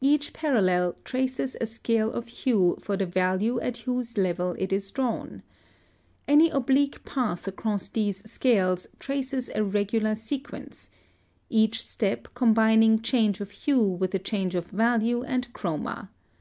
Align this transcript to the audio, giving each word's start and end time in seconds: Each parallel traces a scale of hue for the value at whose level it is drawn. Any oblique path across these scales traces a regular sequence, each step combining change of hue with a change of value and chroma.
Each 0.00 0.32
parallel 0.32 0.92
traces 1.02 1.56
a 1.60 1.66
scale 1.66 2.12
of 2.12 2.28
hue 2.28 2.78
for 2.80 2.96
the 2.96 3.04
value 3.04 3.58
at 3.58 3.78
whose 3.78 4.16
level 4.16 4.54
it 4.56 4.72
is 4.72 4.88
drawn. 4.92 5.42
Any 6.28 6.50
oblique 6.50 7.04
path 7.04 7.48
across 7.48 7.88
these 7.88 8.18
scales 8.30 8.86
traces 9.00 9.50
a 9.52 9.64
regular 9.64 10.14
sequence, 10.14 10.88
each 11.50 11.82
step 11.84 12.28
combining 12.34 13.00
change 13.02 13.40
of 13.40 13.50
hue 13.50 13.82
with 13.82 14.14
a 14.14 14.20
change 14.20 14.54
of 14.54 14.66
value 14.66 15.24
and 15.24 15.52
chroma. 15.52 16.10